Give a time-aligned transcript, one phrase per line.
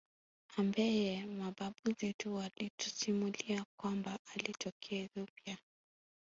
[0.57, 5.57] ambeye mababu zetu walitusimulia kwamba alitokea Ethiopia